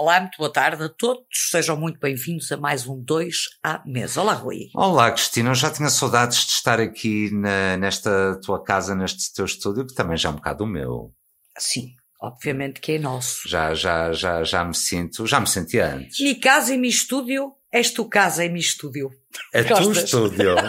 [0.00, 1.26] Olá, muito boa tarde a todos.
[1.50, 4.22] Sejam muito bem-vindos a mais um 2 à mesa.
[4.22, 4.70] Olá, Rui.
[4.74, 5.50] Olá, Cristina.
[5.50, 9.92] Eu já tinha saudades de estar aqui na, nesta tua casa, neste teu estúdio, que
[9.92, 11.14] também já é um bocado o meu.
[11.58, 13.46] Sim, obviamente que é nosso.
[13.46, 16.18] Já, já, já, já me sinto, já me sentia antes.
[16.18, 19.10] Mi casa e mi estúdio, és tu casa e mi estúdio.
[19.52, 20.54] É tu estúdio.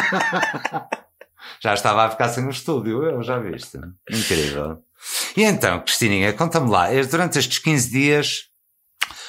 [1.60, 3.78] já estava a ficar sem o estúdio, eu já viste.
[4.08, 4.82] Incrível.
[5.36, 8.44] E então, Cristininha, conta-me lá, durante estes 15 dias.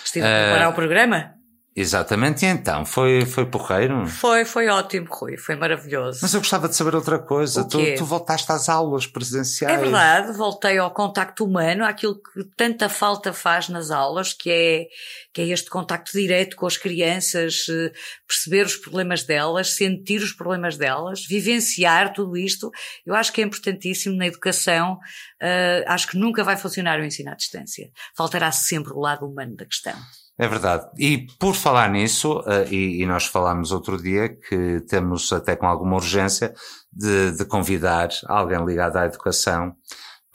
[0.04, 1.34] Estive a preparar uh, o programa?
[1.78, 4.08] Exatamente, e então, foi, foi porreiro?
[4.08, 6.20] Foi, foi ótimo, Rui, foi maravilhoso.
[6.22, 7.68] Mas eu gostava de saber outra coisa.
[7.68, 9.78] Tu, tu, voltaste às aulas presenciais.
[9.78, 14.88] É verdade, voltei ao contacto humano, àquilo que tanta falta faz nas aulas, que é,
[15.34, 17.92] que é este contacto direto com as crianças, eh,
[18.26, 22.72] perceber os problemas delas, sentir os problemas delas, vivenciar tudo isto.
[23.06, 24.94] Eu acho que é importantíssimo na educação.
[25.42, 27.92] Uh, acho que nunca vai funcionar o ensino à distância.
[28.16, 29.96] Faltará sempre o lado humano da questão.
[30.38, 30.86] É verdade.
[30.98, 35.96] E por falar nisso, uh, e, nós falámos outro dia que temos até com alguma
[35.96, 36.54] urgência
[36.92, 39.74] de, de convidar alguém ligado à educação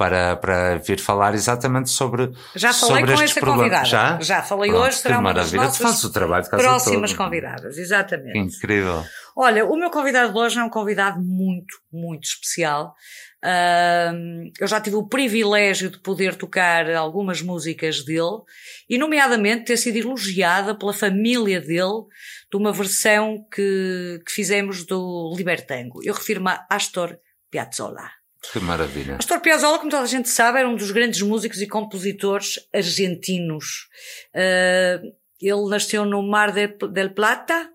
[0.01, 3.85] para, para vir falar exatamente sobre Já falei sobre com esta convidada.
[3.85, 4.19] Já?
[4.23, 7.19] Já falei Pronto, hoje, será uma das nossas o trabalho de casa próximas todo.
[7.19, 8.39] convidadas, exatamente.
[8.39, 9.05] Incrível.
[9.37, 12.95] Olha, o meu convidado de hoje é um convidado muito, muito especial.
[13.43, 18.43] Uh, eu já tive o privilégio de poder tocar algumas músicas dele
[18.89, 22.05] e, nomeadamente, ter sido elogiada pela família dele
[22.51, 26.01] de uma versão que, que fizemos do Libertango.
[26.05, 27.19] Eu refiro-me a Astor
[27.51, 28.11] Piazzolla.
[28.53, 29.17] Que maravilha.
[29.17, 33.89] Astor Piazzolla, como toda a gente sabe, era um dos grandes músicos e compositores argentinos.
[34.35, 37.71] Uh, ele nasceu no Mar del Plata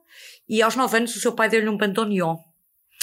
[0.48, 2.38] e aos nove anos o seu pai deu-lhe um bandoneon.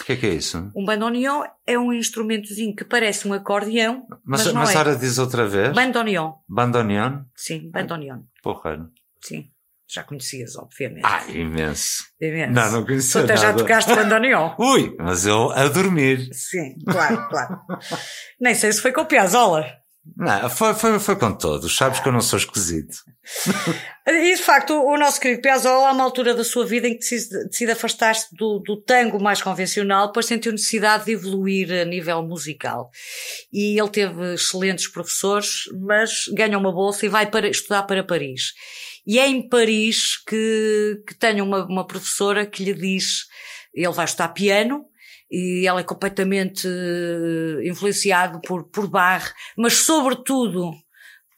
[0.02, 0.68] O que é que é isso?
[0.74, 4.96] Um bandoneon é um instrumentozinho que parece um acordeão, mas, mas não mas é.
[4.96, 5.72] diz outra vez?
[5.72, 6.32] Bandoneon.
[6.48, 7.22] Bandoneon?
[7.36, 8.22] Sim, bandoneon.
[8.42, 8.90] Porra.
[9.22, 9.48] Sim.
[9.88, 11.04] Já conhecias, obviamente.
[11.04, 12.04] Ah, imenso.
[12.20, 12.52] Imenso.
[12.52, 14.54] Não, não conhecia Tu até já tocaste bandoneon.
[14.58, 16.30] Ui, mas eu a dormir.
[16.32, 17.60] Sim, claro, claro.
[18.40, 19.81] Nem sei se foi com o Piazzolla.
[20.16, 21.76] Não, foi, foi, foi com todos.
[21.76, 22.98] Sabes que eu não sou esquisito.
[24.04, 26.98] E de facto, o nosso querido Piazzolla, a uma altura da sua vida em que
[26.98, 32.20] decide, decide afastar-se do, do tango mais convencional, depois sentiu necessidade de evoluir a nível
[32.24, 32.90] musical.
[33.52, 38.54] E ele teve excelentes professores, mas ganha uma bolsa e vai para, estudar para Paris.
[39.06, 43.28] E é em Paris que, que tem uma, uma professora que lhe diz,
[43.72, 44.84] ele vai estudar piano,
[45.32, 50.72] e ela é completamente eh, influenciado por, por Bach, mas sobretudo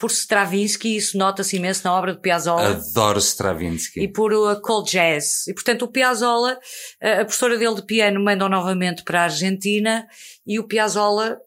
[0.00, 2.70] por Stravinsky, isso nota-se imenso na obra de Piazzolla.
[2.70, 4.00] Adoro Stravinsky.
[4.00, 5.46] E por uh, cold jazz.
[5.46, 6.58] E portanto o Piazzolla,
[7.00, 10.06] a professora dele de piano manda novamente para a Argentina
[10.44, 11.38] e o Piazzolla,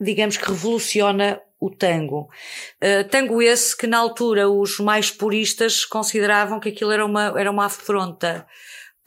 [0.00, 2.28] digamos que revoluciona o tango.
[2.82, 7.50] Uh, tango esse que na altura os mais puristas consideravam que aquilo era uma, era
[7.50, 8.44] uma afronta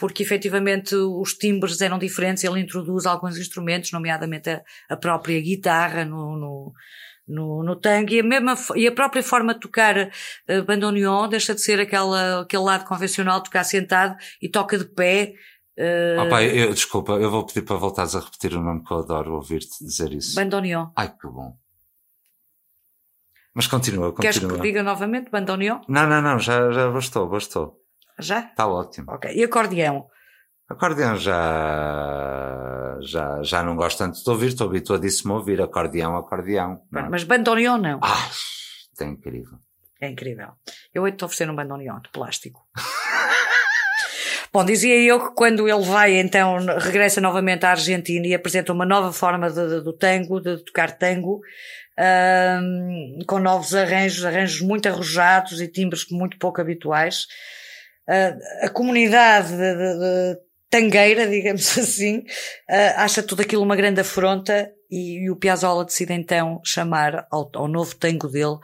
[0.01, 6.03] porque efetivamente os timbres eram diferentes, ele introduz alguns instrumentos, nomeadamente a, a própria guitarra
[6.03, 6.73] no, no,
[7.27, 11.53] no, no tango, e a, mesma, e a própria forma de tocar uh, bandoneon deixa
[11.53, 15.35] de ser aquela, aquele lado convencional de tocar sentado e toca de pé.
[15.77, 18.91] Uh, Oh, pai, eu, desculpa, eu vou pedir para voltares a repetir o nome que
[18.91, 20.35] eu adoro ouvir-te dizer isso.
[20.35, 20.87] bandoneon.
[20.95, 21.55] Ai, que bom.
[23.53, 24.57] Mas continua, Queres continua.
[24.57, 25.81] que diga novamente bandoneon?
[25.87, 27.80] Não, não, não, já, já bastou, bastou.
[28.21, 28.39] Já?
[28.41, 29.07] Está ótimo.
[29.11, 29.31] Ok.
[29.33, 30.07] E acordeão?
[30.69, 36.81] Acordeão já, já, já não gosto tanto de ouvir, estou habituadíssimo a ouvir acordeão, acordeão.
[36.91, 37.09] não é?
[37.09, 37.99] Mas bandoneon não.
[38.01, 38.29] Ah,
[38.99, 39.57] é incrível.
[39.99, 40.49] É incrível.
[40.93, 42.61] Eu hei de te oferecer um bandoneon de plástico.
[44.53, 48.85] Bom, dizia eu que quando ele vai, então, regressa novamente à Argentina e apresenta uma
[48.85, 51.39] nova forma de, de- do tango, de tocar tango,
[53.27, 57.27] com novos arranjos, arranjos muito arrojados e timbres muito pouco habituais.
[58.63, 60.37] A comunidade de, de- de
[60.69, 62.23] tangueira, digamos assim,
[62.69, 67.49] ah, acha tudo aquilo uma grande afronta e, e o Piazzolla decide então chamar ao,
[67.55, 68.57] ao novo tango dele,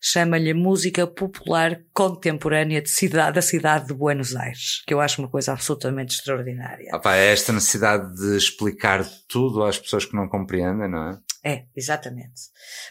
[0.00, 5.28] chama-lhe música popular contemporânea de cidade, da cidade de Buenos Aires, que eu acho uma
[5.30, 6.90] coisa absolutamente extraordinária.
[7.02, 11.18] Pá, é esta necessidade de explicar tudo às pessoas que não compreendem, não é?
[11.42, 12.40] É, exatamente.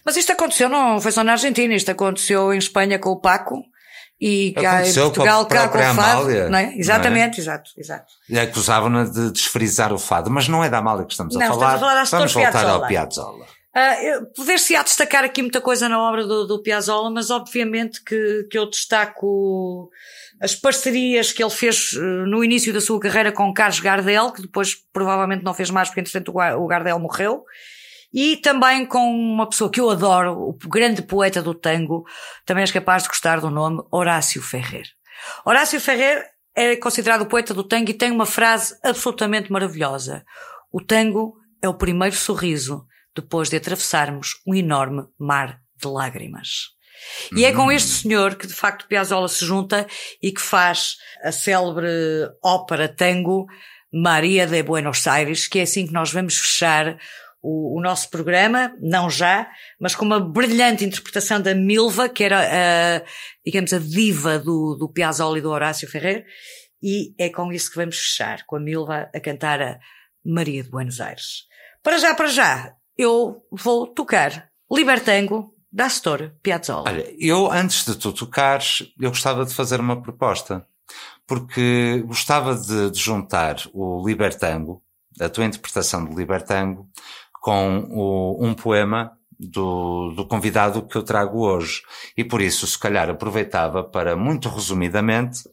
[0.03, 3.61] Mas isto aconteceu, não foi só na Argentina, isto aconteceu em Espanha com o Paco
[4.19, 6.63] e cá em Portugal cá com o Fado, é?
[6.63, 6.77] é?
[6.77, 8.11] Exatamente, exato, exato.
[8.29, 11.47] E acusavam-na de desfrisar o fado, mas não é da Amália que estamos a Não,
[11.47, 11.75] falar.
[11.75, 12.73] estamos a falar Vamos voltar Piazzolla.
[12.83, 13.45] ao Piazzolla.
[13.73, 18.47] Ah, eu- Poder-se-á destacar aqui muita coisa na obra do, do Piazzolla, mas obviamente que,
[18.51, 19.89] que eu destaco
[20.41, 24.41] as parcerias que ele fez eh, no início da sua carreira com Carlos Gardel, que
[24.41, 27.43] depois provavelmente não fez mais porque entretanto o Gardel morreu,
[28.13, 32.05] e também com uma pessoa que eu adoro, o grande poeta do tango,
[32.45, 34.85] também és capaz de gostar do nome, Horácio Ferrer.
[35.45, 36.25] Horácio Ferrer
[36.55, 40.25] é considerado o poeta do tango e tem uma frase absolutamente maravilhosa.
[40.71, 42.85] O tango é o primeiro sorriso
[43.15, 46.69] depois de atravessarmos um enorme mar de lágrimas.
[47.35, 47.71] E é com hum.
[47.71, 49.87] este senhor que de facto Piazzolla se junta
[50.21, 51.87] e que faz a célebre
[52.43, 53.45] ópera tango
[53.91, 56.97] Maria de Buenos Aires, que é assim que nós vamos fechar
[57.41, 59.49] o, o, nosso programa, não já,
[59.79, 63.01] mas com uma brilhante interpretação da Milva, que era, a,
[63.45, 66.25] digamos, a diva do, do Piazzolla e do Horácio Ferreira,
[66.81, 69.79] e é com isso que vamos fechar, com a Milva a cantar a
[70.25, 71.45] Maria de Buenos Aires.
[71.81, 76.89] Para já, para já, eu vou tocar Libertango da Astor Piazzolla.
[76.89, 80.65] Olha, eu antes de tu tocares, eu gostava de fazer uma proposta,
[81.27, 84.83] porque gostava de, de juntar o Libertango,
[85.19, 86.89] a tua interpretação do Libertango,
[87.41, 91.81] com o, um poema do, do convidado que eu trago hoje.
[92.17, 95.47] E por isso, se calhar, aproveitava para, muito resumidamente,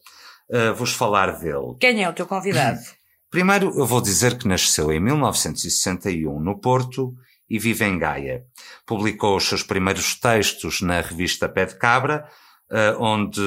[0.50, 1.76] uh, vos falar dele.
[1.78, 2.80] Quem é o teu convidado?
[3.30, 7.14] Primeiro, eu vou dizer que nasceu em 1961 no Porto
[7.48, 8.44] e vive em Gaia.
[8.86, 12.28] Publicou os seus primeiros textos na revista Pé de Cabra,
[12.70, 13.40] uh, onde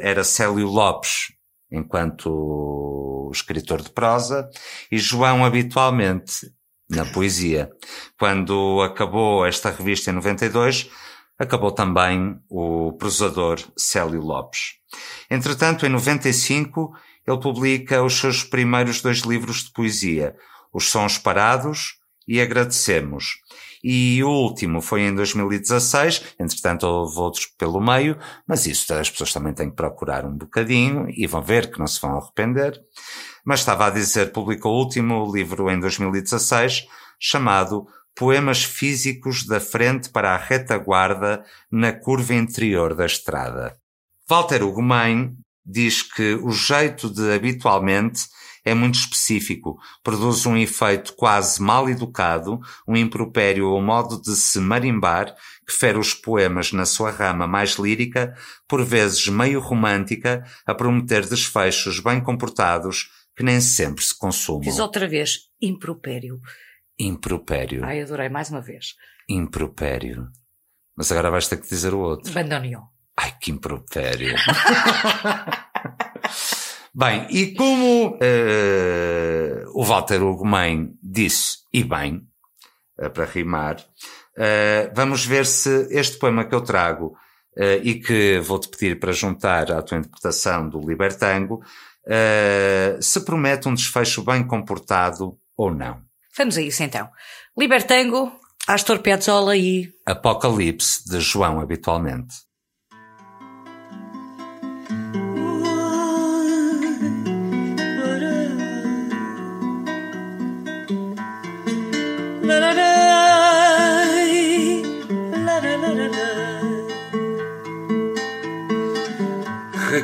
[0.00, 1.32] era Célio Lopes,
[1.70, 4.48] enquanto escritor de prosa,
[4.90, 6.46] e João habitualmente
[6.88, 7.70] na poesia.
[8.18, 10.90] Quando acabou esta revista em 92,
[11.38, 14.74] acabou também o prosador Célio Lopes.
[15.30, 16.92] Entretanto, em 95,
[17.26, 20.36] ele publica os seus primeiros dois livros de poesia,
[20.72, 21.98] Os Sons Parados
[22.28, 23.36] e Agradecemos.
[23.82, 29.32] E o último foi em 2016, entretanto houve outros pelo meio, mas isso as pessoas
[29.32, 32.80] também têm que procurar um bocadinho e vão ver que não se vão arrepender.
[33.44, 36.86] Mas estava a dizer, publicou o último livro em 2016,
[37.20, 37.86] chamado
[38.16, 43.76] Poemas Físicos da Frente para a Retaguarda na Curva Interior da Estrada.
[44.26, 48.22] Walter Ugumem diz que o jeito de habitualmente
[48.64, 54.58] é muito específico, produz um efeito quase mal educado, um impropério ou modo de se
[54.58, 55.34] marimbar
[55.66, 58.34] que fere os poemas na sua rama mais lírica,
[58.66, 64.62] por vezes meio romântica, a prometer desfechos bem comportados que nem sempre se consumam.
[64.62, 66.40] Diz outra vez, impropério.
[66.98, 67.84] Impropério.
[67.84, 68.94] Ai, adorei mais uma vez.
[69.28, 70.28] Impropério.
[70.96, 72.32] Mas agora vais ter que dizer o outro.
[72.32, 72.82] Bandoneon.
[73.16, 74.34] Ai, que impropério.
[76.94, 78.18] bem, e como uh,
[79.72, 82.22] o Walter Ugumem disse, e bem,
[82.98, 87.16] uh, para rimar, uh, vamos ver se este poema que eu trago
[87.84, 91.62] e que vou-te pedir para juntar à tua interpretação do Libertango,
[93.00, 96.02] se promete um desfecho bem comportado ou não.
[96.36, 97.08] Vamos a isso então.
[97.56, 98.32] Libertango,
[98.66, 99.88] Astor Piazzolla e...
[100.06, 102.34] Apocalipse, de João, habitualmente.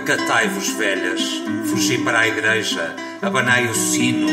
[0.00, 1.20] Recatai-vos, velhas,
[1.67, 4.29] fugi para a igreja, abanai o sino,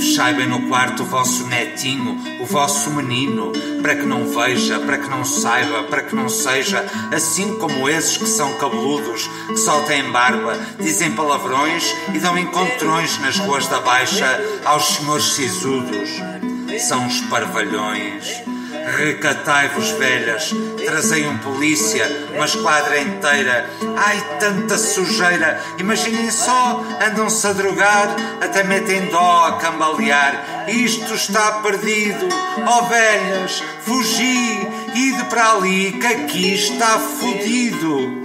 [0.00, 4.96] Fechai bem no quarto o vosso netinho, o vosso menino, para que não veja, para
[4.96, 6.82] que não saiba, para que não seja
[7.14, 13.18] assim como esses que são cabeludos, que só têm barba, dizem palavrões e dão encontrões
[13.18, 16.08] nas ruas da Baixa aos senhores sisudos.
[16.78, 18.42] São os parvalhões
[18.96, 20.52] Recatai-vos, velhas,
[20.84, 22.04] trazei um polícia,
[22.34, 23.70] uma esquadra inteira.
[23.96, 25.60] Ai, tanta sujeira!
[25.78, 28.08] Imaginem só, andam-se a drogar,
[28.40, 30.66] até metem dó a cambalear.
[30.68, 32.28] Isto está perdido,
[32.66, 38.20] ó oh, velhas, fugi, ide para ali, que aqui está fodido.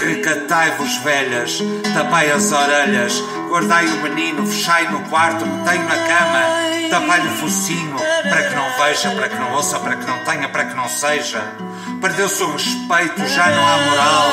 [0.00, 1.58] Recatai-vos, velhas,
[1.94, 7.96] tapai as orelhas, guardai o menino, fechai no quarto, metei na cama, tapai-lhe o focinho,
[7.96, 10.88] para que não veja, para que não ouça, para que não tenha, para que não
[10.88, 11.42] seja.
[12.00, 14.30] Perdeu-se o respeito, já não há moral.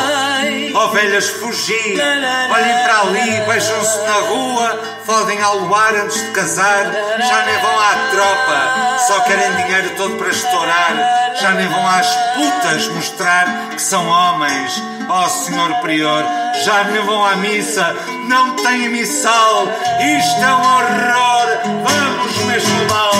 [0.73, 6.85] Oh, velhas, fugi, olhem para ali, beijam-se na rua, fodem ao luar antes de casar,
[6.85, 12.07] já nem vão à tropa, só querem dinheiro todo para estourar, já nem vão às
[12.35, 14.81] putas mostrar que são homens.
[15.09, 16.23] Oh, senhor prior,
[16.63, 17.95] já nem vão à missa,
[18.27, 19.67] não têm missal,
[19.99, 21.47] isto é um horror,
[21.83, 23.13] vamos mesmo mal.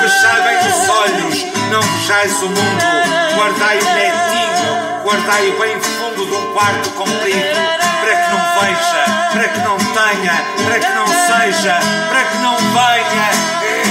[0.00, 6.26] Fechai bem os olhos, não vejais o mundo, guardai o netinho, guardai o bem fundo
[6.26, 7.58] de um quarto comprido,
[8.00, 10.34] para que não veja, para que não tenha,
[10.64, 13.28] para que não seja, para que não venha,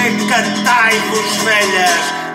[0.03, 2.26] recatai-vos, velhas,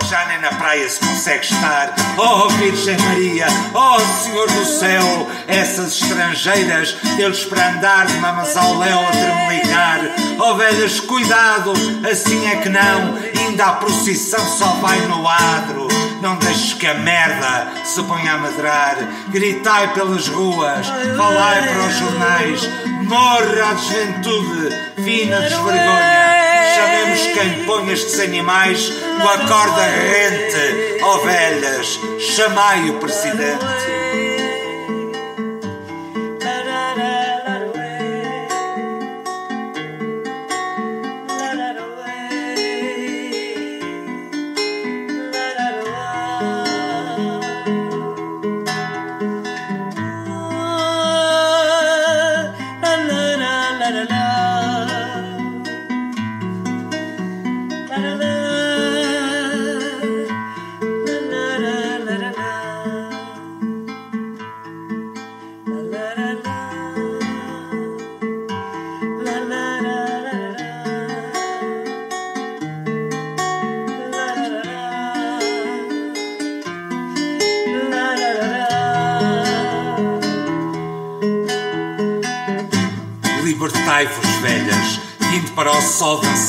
[0.42, 1.94] na praia se consegue estar.
[2.18, 8.76] Oh Virgem Maria, oh Senhor do céu, essas estrangeiras, eles para andar de mamas ao
[8.76, 10.00] léu a tremelicar.
[10.40, 11.72] Oh velhas, cuidado,
[12.10, 15.86] assim é que não, ainda a procissão só vai no adro.
[16.22, 18.96] Não deixes que a merda se ponha a medrar.
[19.30, 20.86] Gritai pelas ruas,
[21.16, 22.60] falai para os jornais.
[23.02, 26.32] Morra a juventude, fina desvergonha.
[26.76, 28.88] Chamemos quem põe estes animais
[29.20, 31.02] com a corda rente.
[31.02, 34.01] Ó oh, velhas, chamai o presidente.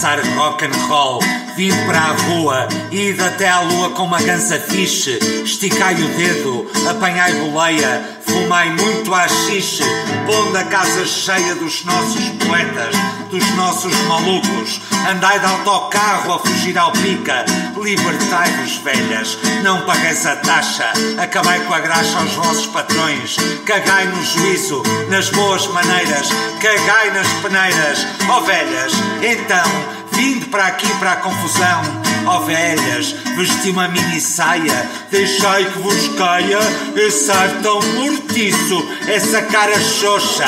[0.03, 1.19] Dançar rock and roll.
[1.55, 5.17] Vim para a rua, ide até à lua com uma gansa fixe.
[5.45, 9.12] Esticai o dedo, apanhai boleia, fumai muito
[9.48, 9.83] xixe,
[10.25, 12.95] pondo a casa cheia dos nossos poetas,
[13.29, 14.81] dos nossos malucos.
[15.10, 17.45] Andai de autocarro a fugir ao pica,
[17.83, 23.35] libertai-vos, velhas, não pagueis a taxa, acabai com a graxa aos vossos patrões,
[23.65, 26.29] cagai no juízo, nas boas maneiras,
[26.61, 31.81] cagai nas peneiras, ó oh, velhas, então Vindo para aqui para a confusão,
[32.27, 36.59] ó oh, velhas, vesti uma mini saia, deixai que vos caia
[36.95, 40.45] esse ar tão mortiço, essa cara xoxa,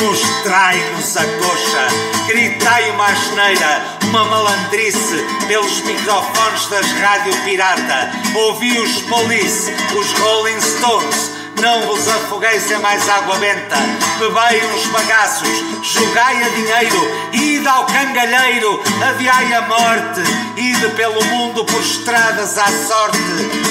[0.00, 9.02] mostrai-nos a coxa, gritai uma asneira, uma malandrice, pelos microfones das rádio pirata, ouvi os
[9.02, 13.76] Police, os Rolling Stones, não vos afogueis em mais água benta,
[14.18, 20.22] bebei uns bagaços, jogai a dinheiro, ide ao cangalheiro, adiai a morte,
[20.56, 23.18] ide pelo mundo por estradas à sorte,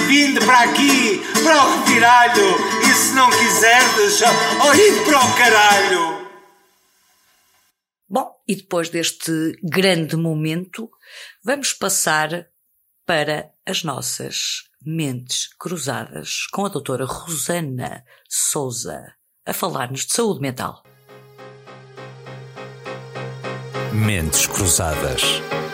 [0.05, 4.21] vinde para aqui, para o retiralho, e se não quiserdes,
[4.63, 6.16] oh, ide para o caralho.
[8.47, 10.89] E depois deste grande momento,
[11.43, 12.47] vamos passar
[13.05, 19.13] para as nossas Mentes Cruzadas com a doutora Rosana Souza
[19.45, 20.81] a falar-nos de saúde mental.
[23.93, 25.21] Mentes Cruzadas,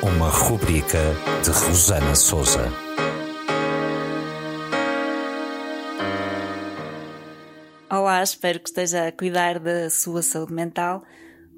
[0.02, 0.98] uma rubrica
[1.44, 2.72] de Rosana Souza.
[7.88, 11.04] Olá, espero que esteja a cuidar da sua saúde mental.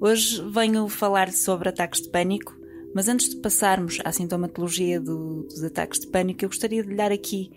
[0.00, 2.56] Hoje venho falar sobre ataques de pânico
[2.96, 6.94] mas antes de passarmos à sintomatologia do, dos ataques de pânico, eu gostaria de lhe
[6.94, 7.50] dar aqui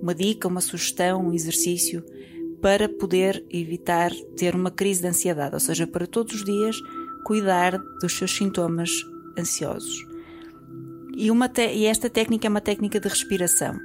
[0.00, 2.04] uma dica, uma sugestão, um exercício
[2.62, 6.76] para poder evitar ter uma crise de ansiedade, ou seja, para todos os dias
[7.24, 8.88] cuidar dos seus sintomas
[9.36, 10.06] ansiosos.
[11.16, 13.76] E, uma e esta técnica é uma técnica de respiração,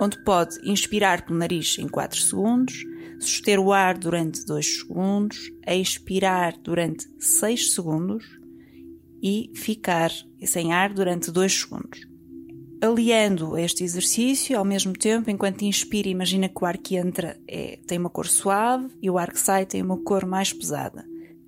[0.00, 2.82] onde pode inspirar pelo nariz em 4 segundos,
[3.18, 8.24] suster o ar durante 2 segundos, expirar durante 6 segundos
[9.22, 10.10] e ficar
[10.44, 12.06] sem ar durante 2 segundos.
[12.80, 17.80] Aliando este exercício, ao mesmo tempo, enquanto inspira, imagina que o ar que entra é,
[17.86, 21.04] tem uma cor suave e o ar que sai tem uma cor mais pesada.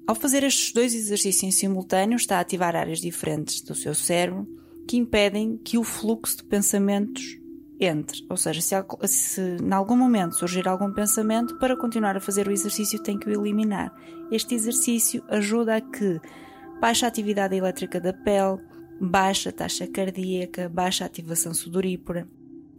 [0.08, 4.44] Ao fazer estes dois exercícios em simultâneo, está a ativar áreas diferentes do seu cérebro
[4.88, 7.39] que impedem que o fluxo de pensamentos
[7.80, 8.24] entre.
[8.28, 8.74] Ou seja, se,
[9.08, 13.28] se em algum momento surgir algum pensamento, para continuar a fazer o exercício tem que
[13.28, 13.92] o eliminar.
[14.30, 16.20] Este exercício ajuda a que
[16.80, 18.58] baixa atividade elétrica da pele,
[19.00, 22.28] baixa taxa cardíaca, baixa ativação sudorípara.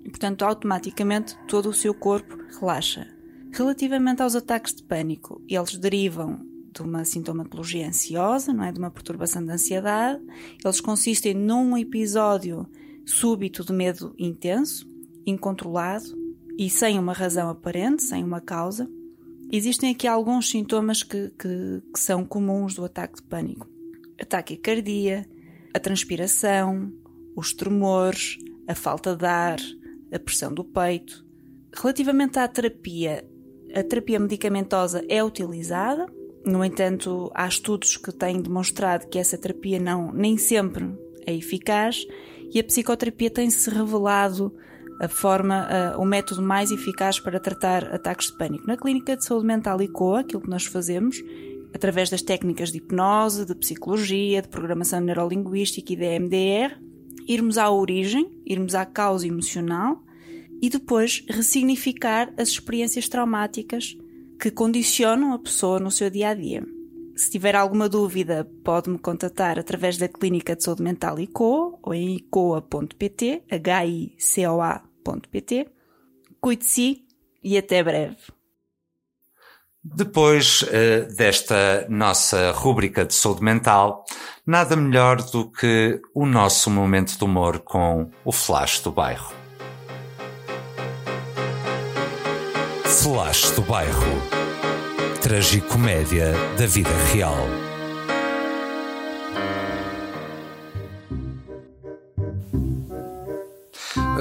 [0.03, 3.07] E, portanto, automaticamente todo o seu corpo relaxa.
[3.51, 6.39] Relativamente aos ataques de pânico, eles derivam
[6.73, 8.71] de uma sintomatologia ansiosa, não é?
[8.71, 10.21] De uma perturbação de ansiedade.
[10.63, 12.65] Eles consistem num episódio
[13.05, 14.87] súbito de medo intenso,
[15.31, 16.05] incontrolado
[16.57, 18.89] e sem uma razão aparente, sem uma causa.
[19.51, 23.71] Existem aqui alguns sintomas que, que, que são comuns do ataque de pânico
[24.21, 25.27] a taquicardia,
[25.73, 26.93] a transpiração,
[27.35, 29.57] os tremores, a falta de ar,
[30.13, 31.25] a pressão do peito.
[31.73, 33.27] Relativamente à terapia,
[33.73, 36.05] a terapia medicamentosa é utilizada,
[36.45, 40.85] no entanto, há estudos que têm demonstrado que essa terapia não, nem sempre
[41.25, 42.05] é eficaz
[42.53, 44.53] e a psicoterapia tem-se revelado
[45.01, 45.67] a forma,
[45.97, 48.67] o método mais eficaz para tratar ataques de pânico.
[48.67, 51.17] Na Clínica de Saúde Mental ICOA, aquilo que nós fazemos,
[51.73, 56.79] através das técnicas de hipnose, de psicologia, de programação neurolinguística e de EMDR,
[57.27, 60.03] irmos à origem, irmos à causa emocional
[60.61, 63.97] e depois ressignificar as experiências traumáticas
[64.39, 66.63] que condicionam a pessoa no seu dia a dia.
[67.15, 72.15] Se tiver alguma dúvida, pode-me contatar através da Clínica de Saúde Mental ICOA ou em
[72.17, 73.43] icoa.pt,
[76.39, 77.05] Cuide-se
[77.43, 78.17] e até breve.
[79.83, 84.05] Depois uh, desta nossa rúbrica de saúde mental,
[84.45, 89.33] nada melhor do que o nosso momento de humor com o Flash do Bairro.
[92.85, 94.41] Flash do Bairro
[95.21, 97.70] Tragicomédia da vida real.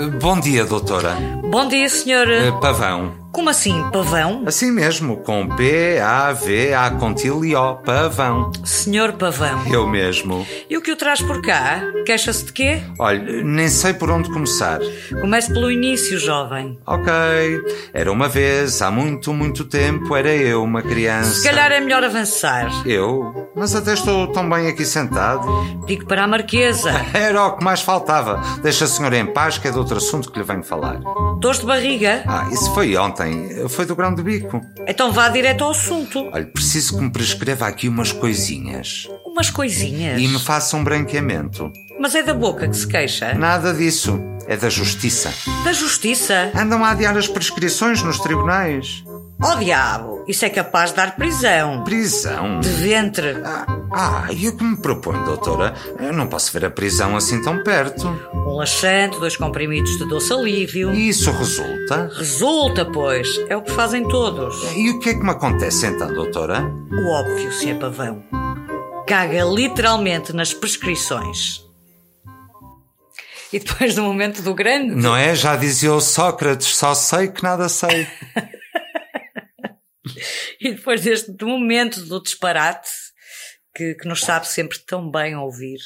[0.08, 1.14] Bom dia, doutora.
[1.50, 2.48] Bom dia, senhora.
[2.48, 3.19] Uh, pavão.
[3.32, 4.42] Como assim, pavão?
[4.46, 8.50] Assim mesmo, com P-A-V-A com tilde O, pavão.
[8.64, 9.62] Senhor pavão.
[9.70, 10.44] Eu mesmo.
[10.68, 11.80] E o que o traz por cá?
[12.04, 12.82] Queixa-se de quê?
[12.98, 14.80] Olha, nem sei por onde começar.
[15.20, 16.76] Comece pelo início, jovem.
[16.84, 17.12] Ok.
[17.94, 21.34] Era uma vez, há muito, muito tempo, era eu, uma criança.
[21.34, 22.68] Se calhar é melhor avançar.
[22.84, 23.50] Eu?
[23.54, 25.46] Mas até estou tão bem aqui sentado.
[25.86, 26.90] Digo para a marquesa.
[27.14, 28.40] Era o que mais faltava.
[28.62, 31.00] Deixa a senhora em paz, que é de outro assunto que lhe venho falar.
[31.38, 32.22] Dores de barriga?
[32.26, 34.60] Ah, isso foi ontem ontem foi do grão de bico.
[34.86, 36.28] Então vá direto ao assunto.
[36.32, 39.08] Olha, preciso que me prescreva aqui umas coisinhas.
[39.26, 40.20] Umas coisinhas?
[40.20, 41.70] E me faça um branqueamento.
[41.98, 43.34] Mas é da boca que se queixa?
[43.34, 44.18] Nada disso.
[44.46, 45.32] É da justiça.
[45.64, 46.50] Da justiça?
[46.54, 49.04] Andam a adiar as prescrições nos tribunais.
[49.42, 51.82] Oh diabo, isso é capaz de dar prisão.
[51.84, 52.60] Prisão?
[52.60, 53.40] De ventre.
[53.44, 55.74] Ah, ah, e o que me propõe, doutora?
[55.98, 58.06] Eu não posso ver a prisão assim tão perto.
[58.32, 60.94] Um laxante, dois comprimidos de doce alívio.
[60.94, 62.08] E isso resulta?
[62.16, 63.28] Resulta, pois.
[63.48, 64.54] É o que fazem todos.
[64.76, 66.62] E o que é que me acontece então, doutora?
[66.92, 68.22] O óbvio, se é pavão.
[69.08, 71.60] Caga literalmente nas prescrições.
[73.52, 74.94] E depois do momento do grande.
[74.94, 75.34] Não é?
[75.34, 78.06] Já dizia o Sócrates, só sei que nada sei.
[80.60, 82.88] e depois deste momento do disparate,
[83.80, 85.78] que, que nos sabe sempre tão bem ouvir.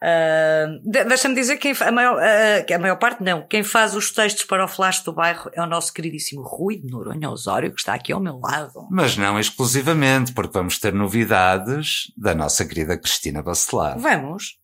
[0.00, 0.78] Uh,
[1.08, 3.44] Deixa-me dizer que a maior, uh, a maior parte não.
[3.44, 6.88] Quem faz os textos para o Flash do Bairro é o nosso queridíssimo Rui de
[6.88, 8.86] Noronha Osório, que está aqui ao meu lado.
[8.88, 13.98] Mas não exclusivamente, porque vamos ter novidades da nossa querida Cristina Bacelar.
[13.98, 14.60] Vamos?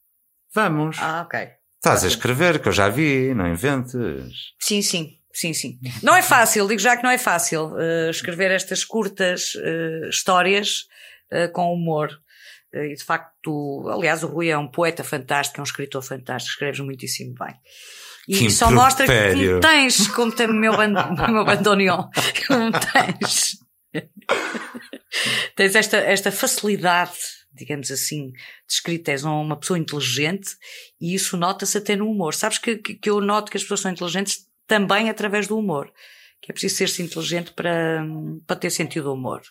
[0.54, 0.96] Vamos.
[1.00, 1.48] Ah, ok.
[1.74, 3.96] Estás a escrever, que eu já vi, não inventes.
[4.60, 5.18] Sim, sim.
[5.32, 5.80] Sim, sim.
[6.00, 10.86] Não é fácil, digo já que não é fácil uh, escrever estas curtas uh, histórias
[11.32, 12.08] uh, com humor.
[12.74, 16.80] E de facto, aliás, o Rui é um poeta fantástico, é um escritor fantástico, escreves
[16.80, 17.54] muitíssimo bem.
[18.28, 20.92] E que só mostra que como tens, como tem o meu, band,
[21.30, 22.08] meu bandoneon,
[22.46, 23.58] como tens.
[25.54, 27.16] tens esta, esta facilidade,
[27.52, 29.12] digamos assim, de escrita.
[29.12, 30.56] És uma pessoa inteligente
[31.00, 32.34] e isso nota-se até no humor.
[32.34, 35.92] Sabes que, que, que eu noto que as pessoas são inteligentes também através do humor.
[36.40, 38.04] Que é preciso ser-se inteligente para,
[38.46, 39.42] para ter sentido do humor.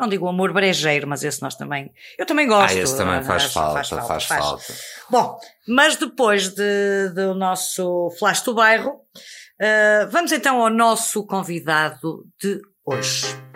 [0.00, 1.92] Não digo amor brejeiro, mas esse nós também.
[2.16, 2.74] Eu também gosto.
[2.74, 4.74] Ah, esse também faz, acho, falta, faz, falta, faz, faz falta.
[5.10, 12.24] Bom, mas depois de, do nosso Flash do Bairro, uh, vamos então ao nosso convidado
[12.42, 13.49] de hoje.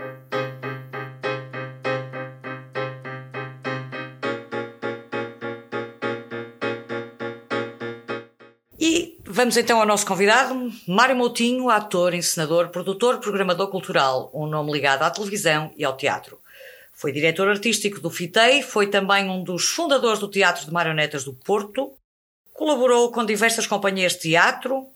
[9.35, 15.03] Vamos então ao nosso convidado, Mário Moutinho, ator, encenador, produtor, programador cultural, um nome ligado
[15.03, 16.39] à televisão e ao teatro.
[16.93, 21.33] Foi diretor artístico do FITEI, foi também um dos fundadores do Teatro de Marionetas do
[21.33, 21.93] Porto,
[22.53, 24.87] colaborou com diversas companhias de teatro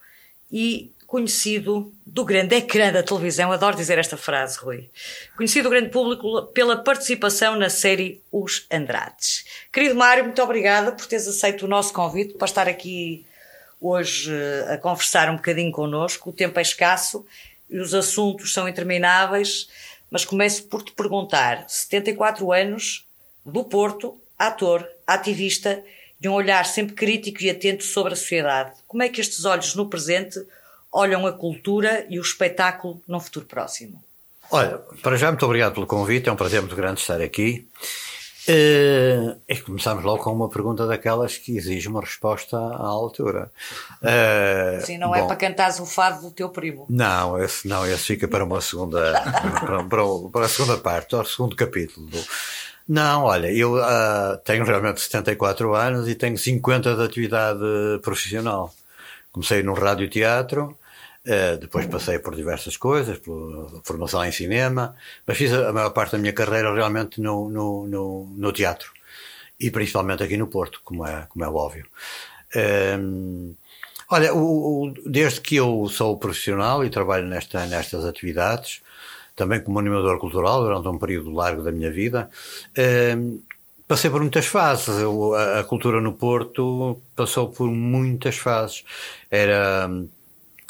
[0.52, 4.88] e conhecido do grande ecrã da televisão, adoro dizer esta frase, Rui,
[5.36, 9.44] conhecido do grande público pela participação na série Os Andrades.
[9.72, 13.26] Querido Mário, muito obrigada por teres aceito o nosso convite para estar aqui
[13.80, 14.32] hoje
[14.68, 16.30] a conversar um bocadinho connosco.
[16.30, 17.24] O tempo é escasso
[17.70, 19.68] e os assuntos são intermináveis,
[20.10, 23.04] mas começo por te perguntar: 74 anos,
[23.44, 25.82] do Porto, ator, ativista
[26.20, 28.72] e um olhar sempre crítico e atento sobre a sociedade.
[28.86, 30.38] Como é que estes olhos no presente
[30.92, 34.02] olham a cultura e o espetáculo num futuro próximo?
[34.50, 37.68] Olha, para já, muito obrigado pelo convite, é um prazer muito grande estar aqui.
[38.48, 43.52] Uh, é que começamos logo com uma pergunta daquelas que exige uma resposta à altura.
[44.00, 46.86] Uh, Sim, não é bom, é para cantares o fado do teu primo.
[46.88, 49.12] Não, esse, não, esse fica para uma segunda,
[49.60, 52.24] para, para, para, a segunda parte, ao segundo capítulo do,
[52.88, 57.60] Não, olha, eu uh, tenho realmente 74 anos e tenho 50 de atividade
[58.02, 58.72] profissional.
[59.30, 60.77] Comecei no rádio teatro,
[61.28, 66.12] uh, depois passei por diversas coisas, por formação em cinema, mas fiz a, maior parte
[66.12, 68.90] da minha carreira realmente no, no, no, no teatro.
[69.60, 71.86] E principalmente aqui no Porto, como é, como é óbvio.
[72.98, 73.54] Um,
[74.10, 78.80] olha, o, o, desde que eu sou profissional e trabalho nesta, nestas atividades,
[79.36, 82.30] também como animador cultural durante um período largo da minha vida.
[82.70, 83.40] Uh,
[83.86, 84.96] passei por muitas fases.
[85.58, 88.84] A, cultura no Porto passou por muitas fases.
[89.30, 89.90] Era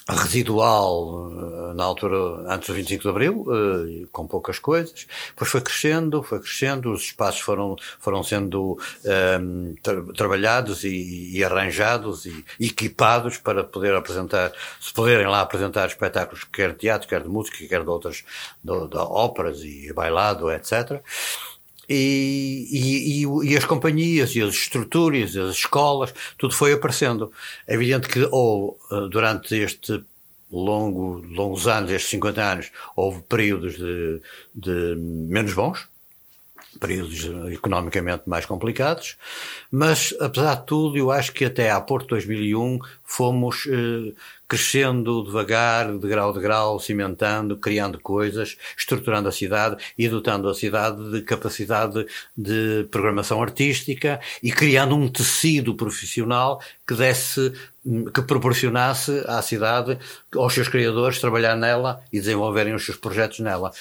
[0.09, 2.17] residual eh, na altura
[2.53, 5.07] antes do 25 de Abril, eh, com poucas coisas.
[5.29, 11.37] Depois foi crescendo, foi crescendo, os espaços foram, foram sendo um, ehm, tra trabalhados e,
[11.37, 17.09] e, arranjados e equipados para poder apresentar, se poderem lá apresentar espetáculos, quer de teatro,
[17.09, 18.25] quer de música, quer de outras,
[18.63, 21.03] de, de óperas e bailado, etc.
[21.89, 27.33] E, e, e, as companhias, e as estruturas, as escolas, tudo foi aparecendo.
[27.67, 30.05] É evidente que ou eh, durante este
[30.53, 34.21] longo, longos anos, estes 50 anos, houve períodos de,
[34.55, 35.89] de menos bons,
[36.81, 39.17] períodos economicamente mais complicados,
[39.71, 44.13] mas apesar de tudo, eu acho que até à Porto 2001 fomos eh,
[44.49, 50.55] crescendo devagar, de grau de grau, cimentando, criando coisas, estruturando a cidade e dotando a
[50.55, 57.53] cidade de capacidade de programação artística e criando um tecido profissional que desse
[58.15, 59.99] que proporcionasse à cidade,
[60.35, 63.73] aos seus criadores, trabalhar nela e desenvolverem os seus projetos nela.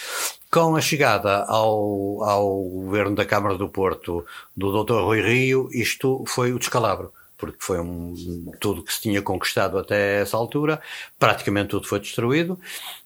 [0.51, 5.01] Com a chegada ao, ao governo da Câmara do Porto do Dr.
[5.01, 10.21] Rui Rio, isto foi o descalabro porque foi um, tudo que se tinha conquistado até
[10.21, 10.81] essa altura,
[11.19, 12.59] praticamente tudo foi destruído,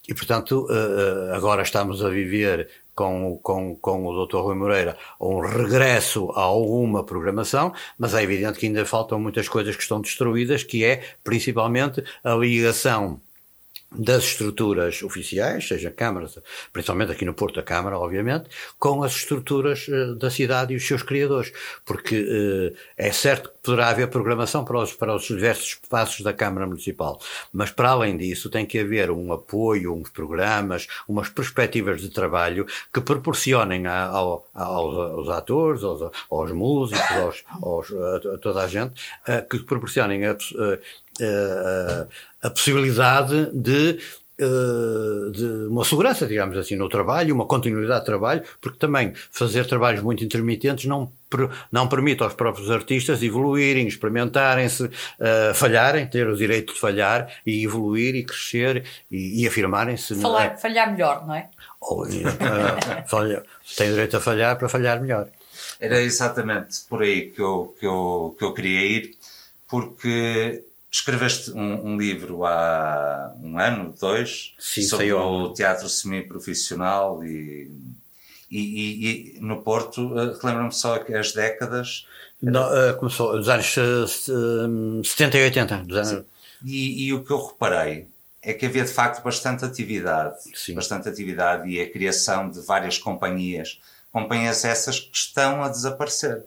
[0.08, 4.38] e portanto eh, eh, agora estamos a viver com, com, com o Dr.
[4.38, 9.76] Rui Moreira um regresso a alguma programação, mas é evidente que ainda faltam muitas coisas
[9.76, 13.20] que estão destruídas, que é principalmente a ligação
[13.94, 16.40] das estruturas oficiais, seja câmaras,
[16.72, 18.50] principalmente aqui no Porto a Câmara, obviamente,
[18.80, 21.52] com as estruturas uh, da cidade e os seus criadores.
[21.86, 26.32] Porque uh, é certo que poderá haver programação para os, para os diversos espaços da
[26.32, 27.20] Câmara Municipal,
[27.52, 32.66] mas para além disso tem que haver um apoio, uns programas, umas perspectivas de trabalho
[32.94, 38.68] que proporcionem a, ao, aos, aos, atores, aos, aos músicos, aos, aos, a, toda a
[38.68, 38.94] gente,
[39.28, 40.38] uh, que proporcionem a,
[41.22, 44.00] a, a possibilidade de
[44.42, 49.68] eh, de uma segurança, digamos assim, no trabalho, uma continuidade de trabalho, porque também fazer
[49.68, 51.12] trabalhos muito intermitentes não,
[51.72, 57.64] não permite aos próprios artistas evoluírem, experimentarem-se, uh, falharem, ter o direito de falhar e
[57.64, 60.16] evoluir e crescer e, e afirmarem-se.
[60.16, 61.48] Falhar, falhar melhor, não é?
[61.80, 62.10] Ou, uh,
[63.08, 63.44] falha,
[63.78, 65.28] tem direito a falhar para falhar melhor.
[65.80, 69.16] Era exatamente por aí que eu, que eu, que eu queria ir,
[69.70, 77.72] porque escreveste um, um, livro há um ano, dois, Sim, sobre o teatro semi-profissional e,
[78.52, 82.06] e, e, e, no Porto, uh, relembro-me só que as décadas...
[82.42, 85.78] Não, uh, começou dos anos uh, 70 e 80.
[85.86, 86.26] Dos anos...
[86.66, 88.08] E, e, o que eu reparei
[88.42, 90.76] é que havia de facto bastante atividade, Sim.
[90.76, 93.80] bastante atividade e a criação de várias companhias,
[94.12, 96.44] companhias essas que estão a desaparecer.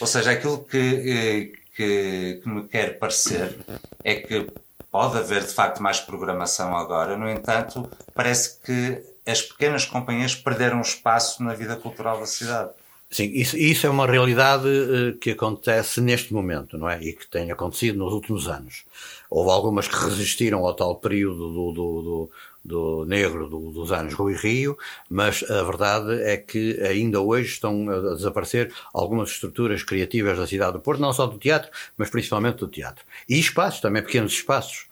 [0.00, 3.58] Ou seja, aquilo que, que, que me quer parecer
[4.04, 4.46] é que
[4.90, 10.80] pode haver de facto mais programação agora, no entanto, parece que as pequenas companhias perderam
[10.80, 12.70] espaço na vida cultural da cidade.
[13.10, 16.98] Sim, isso, isso é uma realidade uh, que acontece neste momento, não é?
[17.02, 18.84] E que tem acontecido nos últimos anos.
[19.28, 22.30] Houve algumas que resistiram ao tal período do, do, do,
[22.64, 27.88] do negro do, dos anos Rui Rio, mas a verdade é que ainda hoje estão
[27.90, 32.58] a desaparecer algumas estruturas criativas da cidade do Porto, não só do teatro, mas principalmente
[32.58, 33.04] do teatro.
[33.28, 34.86] E espaços, também pequenos espaços.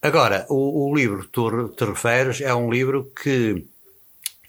[0.00, 3.64] Agora, o, o livro que tu te referes é um livro que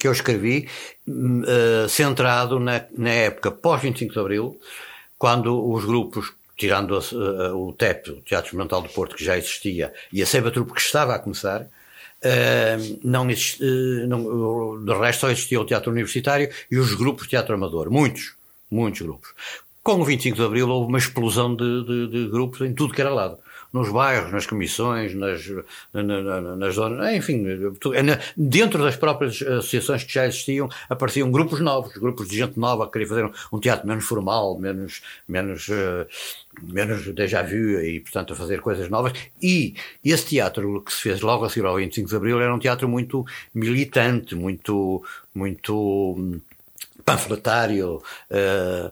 [0.03, 0.67] que eu escrevi
[1.07, 4.59] uh, centrado na, na época pós-25 de Abril,
[5.17, 9.93] quando os grupos tirando uh, o TEP, o Teatro Experimental do Porto, que já existia,
[10.11, 11.67] e a Seba Trupe, que estava a começar,
[12.25, 17.23] Uh, não existe, uh, não, de resto só existia o teatro universitário e os grupos
[17.23, 18.35] de teatro amador, muitos,
[18.71, 19.33] muitos grupos.
[19.83, 23.01] Com o 25 de Abril houve uma explosão de, de, de grupos em tudo que
[23.01, 23.37] era lado
[23.73, 25.49] nos bairros, nas comissões, nas,
[25.91, 31.59] na, na, nas zonas, enfim, é dentro das próprias associações que já existiam, apareciam grupos
[31.59, 36.05] novos, grupos de gente nova que queria fazer um, teatro menos formal, menos, menos, uh,
[36.61, 39.13] menos déjà vu e, portanto, a fazer coisas novas.
[39.41, 39.73] E
[40.05, 42.87] esse teatro que se fez logo a seguir ao 25 de Abril era um teatro
[42.87, 46.39] muito militante, muito, muito
[47.03, 48.03] panfletário.
[48.29, 48.91] Uh,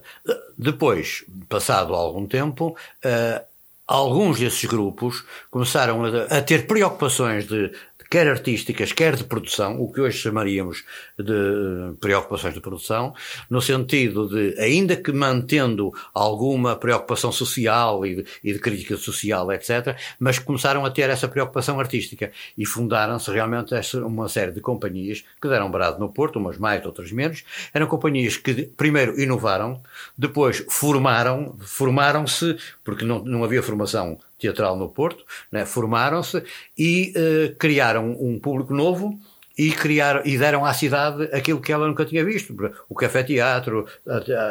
[0.58, 3.51] depois, passado algum tempo, uh,
[3.92, 7.70] alguns desses grupos começaram a, a ter preocupações de
[8.12, 10.84] quer artísticas, quer de produção, o que hoje chamaríamos
[11.18, 13.14] de preocupações de produção,
[13.48, 19.50] no sentido de, ainda que mantendo alguma preocupação social e de, e de crítica social,
[19.50, 23.72] etc., mas começaram a ter essa preocupação artística e fundaram-se realmente
[24.04, 27.44] uma série de companhias que deram brado no Porto, umas mais, outras menos.
[27.72, 29.80] Eram companhias que primeiro inovaram,
[30.18, 36.42] depois formaram, formaram-se, porque não, não havia formação teatral no Porto, né, formaram-se
[36.76, 39.18] e uh, criaram um público novo
[39.56, 42.54] e criaram e deram à cidade aquilo que ela nunca tinha visto
[42.88, 43.86] o café teatro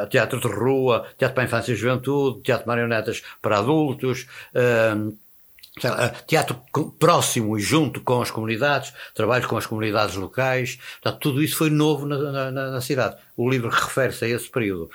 [0.10, 5.15] teatro de rua teatro para a infância e juventude teatro de marionetas para adultos uh,
[6.27, 6.62] teatro
[6.99, 11.69] próximo e junto com as comunidades, trabalho com as comunidades locais, portanto, tudo isso foi
[11.69, 13.15] novo na, na, na cidade.
[13.38, 14.91] O livro refere-se a esse período.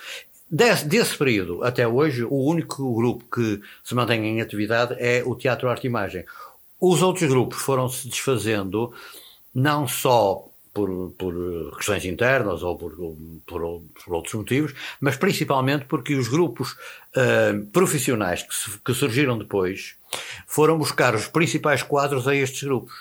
[0.49, 5.35] Desse, desse, período até hoje, o único grupo que se mantém em atividade é o
[5.35, 6.25] Teatro Arte Imagem.
[6.81, 8.93] Os outros grupos foram se desfazendo,
[9.53, 12.93] não só por, por questões internas ou por,
[13.45, 19.39] por, por, outros motivos, mas principalmente porque os grupos uh, profissionais que, se, que, surgiram
[19.39, 19.97] depois
[20.47, 22.95] foram buscar os principais quadros a estes grupos.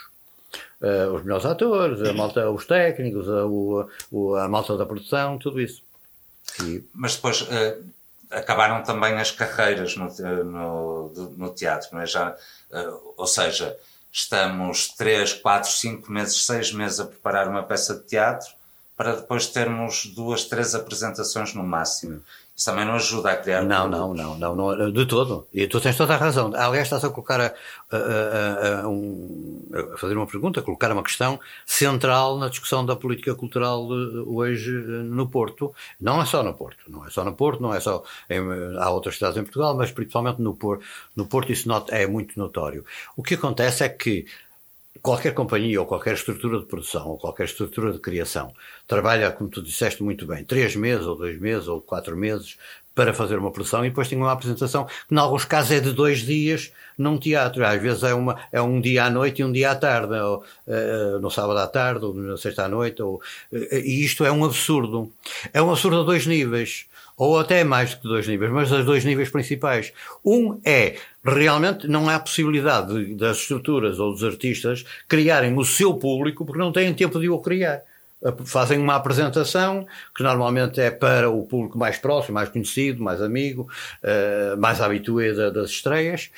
[0.81, 5.61] Uh, os melhores atores, a malta, os técnicos, a, a, a malta da produção, tudo
[5.61, 5.84] isso.
[6.61, 6.83] E...
[6.93, 7.83] Mas depois uh,
[8.29, 10.09] acabaram também as carreiras no,
[10.43, 12.05] no, no teatro, não é?
[12.05, 13.77] Já, uh, ou seja,
[14.11, 18.53] estamos 3, 4, 5 meses, 6 meses a preparar uma peça de teatro
[18.95, 22.23] para depois termos duas, três apresentações no máximo.
[22.55, 23.63] Isso também não ajuda a criar.
[23.63, 25.45] Não, não, não, não, não, de todo.
[25.53, 26.53] E tu tens toda a razão.
[26.55, 27.53] Aliás, estás a colocar a,
[27.91, 29.61] a, a, um,
[29.93, 34.71] a, fazer uma pergunta, a colocar uma questão central na discussão da política cultural hoje
[34.71, 35.75] no Porto.
[35.99, 38.39] Não é só no Porto, não é só no Porto, não é só em,
[38.79, 40.85] há outras cidades em Portugal, mas principalmente no Porto.
[41.13, 42.85] No Porto isso é muito notório.
[43.17, 44.25] O que acontece é que
[45.05, 48.51] qualquer companhia ou qualquer estrutura de produção ou qualquer estrutura de criação
[48.87, 52.57] trabalha, como tu disseste muito bem, três meses ou dois meses ou quatro meses
[52.95, 55.91] para fazer uma produção e depois tem uma apresentação que, em alguns casos, é de
[55.91, 57.63] dois dias num teatro.
[57.63, 60.43] Às vezes é, uma, é um dia à noite e um dia à tarde, ou
[60.65, 63.01] uh, no sábado à tarde, ou na sexta à noite.
[63.03, 63.15] Ou,
[63.51, 65.11] uh, e isto é um absurdo.
[65.53, 66.87] É um absurdo a dois níveis
[67.17, 69.93] ou até mais do que dois níveis, mas os dois níveis principais.
[70.23, 76.45] Um é, realmente não há possibilidade das estruturas ou dos artistas criarem o seu público
[76.45, 77.81] porque não têm tempo de o criar.
[78.45, 83.69] Fazem uma apresentação que normalmente é para o público mais próximo, mais conhecido, mais amigo,
[84.03, 86.31] uh, mais habitué das estreias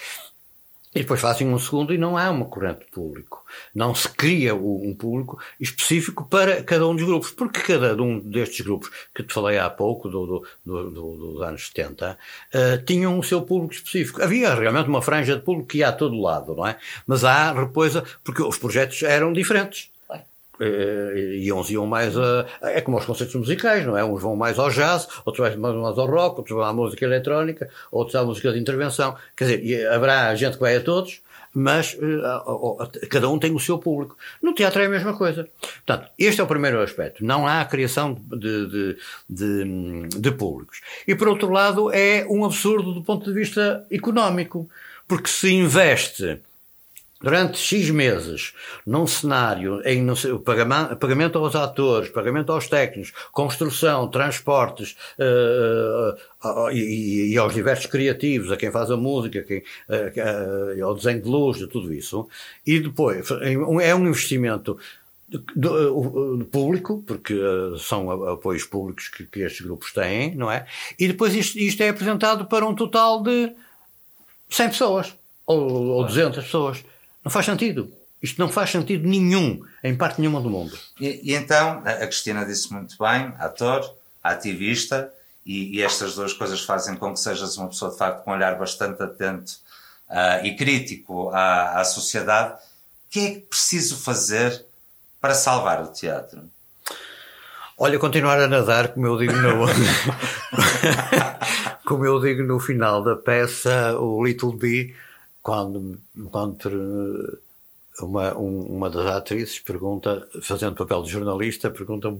[0.97, 3.45] e depois fazem um segundo e não há uma corrente de público.
[3.73, 8.65] Não se cria um público específico para cada um dos grupos, porque cada um destes
[8.65, 12.17] grupos que te falei há pouco, do, do, do, do dos anos 70, uh,
[12.51, 14.23] eh, tinham o seu público específico.
[14.23, 16.77] Havia realmente uma franja de público que ia a todo lado, não é?
[17.05, 19.91] Mas há depois, porque os projetos eram diferentes.
[20.60, 22.46] Uh, e uns iam mais a.
[22.62, 24.04] É como os concertos musicais, não é?
[24.04, 27.70] Uns vão mais ao jazz, outros vão mais ao rock, outros vão à música eletrónica,
[27.91, 29.15] outros à música de intervenção.
[29.36, 31.22] Quer dizer, haverá gente que vai a todos,
[31.54, 34.17] mas uh, cada um tem o seu público.
[34.41, 35.48] No teatro é a mesma coisa.
[35.86, 37.26] Portanto, este é o primeiro aspecto.
[37.26, 38.98] Não há criação de, de,
[39.30, 40.82] de, de públicos.
[41.08, 44.70] E por outro lado, é um absurdo do ponto de vista económico,
[45.08, 46.39] porque se investe
[47.21, 48.53] durante X meses,
[48.86, 50.06] num cenário em
[50.43, 57.88] pagamento, pagamento aos atores, pagamento aos técnicos, construção, transportes uh, uh, e, e, aos diversos
[57.88, 62.27] criativos, a quem faz a música, quem, uh, ao desenho de luz, de tudo isso,
[62.65, 63.27] e depois
[63.82, 64.77] é um investimento
[65.56, 67.36] do, público, porque
[67.80, 70.65] são apoios públicos que, que, estes grupos têm, não é?
[70.97, 73.51] E depois isto, isto é apresentado para um total de
[74.49, 76.84] 100 pessoas ou, ou 200 pessoas.
[77.28, 77.92] Não faz sentido.
[78.24, 80.80] Isto não faz sentido nenhum, em parte nenhuma do mundo.
[80.98, 85.12] E, e então, a Cristina disse muito bem, ator, ativista,
[85.46, 88.34] e, e, estas duas coisas fazem com que sejas uma pessoa, de facto, com um
[88.34, 89.58] olhar bastante atento
[90.10, 92.54] uh, e crítico à, à sociedade.
[92.54, 92.58] O
[93.10, 94.66] que é que preciso fazer
[95.20, 96.44] para salvar o teatro?
[97.78, 99.68] Olha, continuar a nadar, como eu digo no,
[101.86, 104.96] como eu digo no final da peça, o Little Bee
[105.47, 105.97] quando,
[106.29, 107.39] quando
[108.01, 112.13] uma, uma das atrizes pergunta, fazendo papel de jornalista, pergunta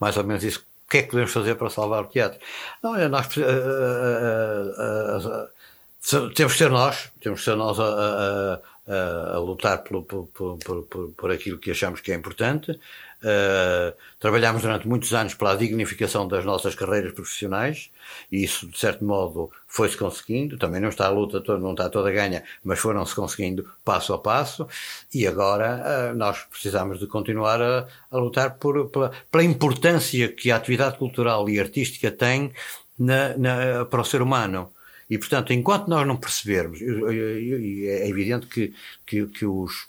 [0.00, 2.40] mais ou menos isso: o que é que podemos fazer para salvar o teatro?
[2.82, 3.26] Não, é nós.
[3.36, 3.42] Uh,
[4.80, 10.04] uh, temos que ser nós, temos que ser nós a, a, a, a lutar por,
[10.04, 12.80] por, por, por aquilo que achamos que é importante.
[13.20, 17.90] Uh, trabalhámos durante muitos anos pela dignificação das nossas carreiras profissionais
[18.30, 20.56] e isso, de certo modo, foi-se conseguindo.
[20.56, 24.18] Também não está a luta, toda, não está toda ganha, mas foram-se conseguindo passo a
[24.18, 24.68] passo.
[25.12, 30.50] E agora uh, nós precisamos de continuar a, a lutar por, pela, pela, importância que
[30.52, 32.52] a atividade cultural e artística tem
[32.98, 34.72] na, na, para o ser humano.
[35.10, 38.74] E, portanto, enquanto nós não percebermos, é evidente que,
[39.06, 39.88] que, que os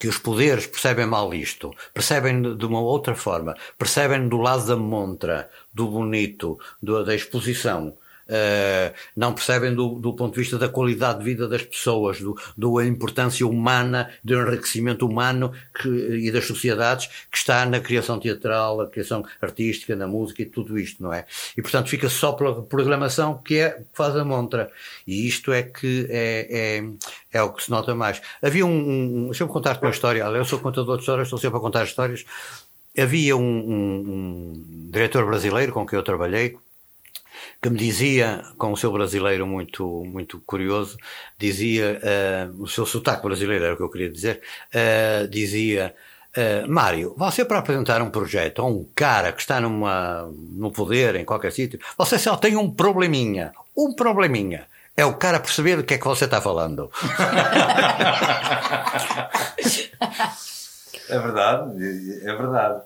[0.00, 4.74] que os poderes percebem mal isto, percebem de uma outra forma, percebem do lado da
[4.74, 7.94] montra, do bonito, do, da exposição,
[8.30, 12.36] Uh, não percebem do, do, ponto de vista da qualidade de vida das pessoas, do,
[12.56, 18.76] da importância humana, do enriquecimento humano que, e das sociedades que está na criação teatral,
[18.76, 21.26] na criação artística, na música e tudo isto, não é?
[21.56, 24.70] E portanto fica só pela programação que é faz a montra.
[25.04, 28.22] E isto é que é, é, é o que se nota mais.
[28.40, 28.70] Havia um.
[28.70, 30.22] um Deixa-me contar-te uma história.
[30.22, 32.24] Eu sou contador de histórias, estou sempre a contar histórias.
[32.96, 36.56] Havia um, um, um diretor brasileiro com quem eu trabalhei,
[37.60, 40.96] que me dizia, com o seu brasileiro muito, muito curioso,
[41.38, 44.40] dizia, uh, o seu sotaque brasileiro era o que eu queria dizer,
[44.74, 45.94] uh, dizia,
[46.36, 51.16] uh, Mário, você para apresentar um projeto a um cara que está numa, no poder,
[51.16, 54.66] em qualquer sítio, você só tem um probleminha, um probleminha.
[54.96, 56.90] É o cara perceber o que é que você está falando.
[61.08, 62.80] é verdade, é verdade.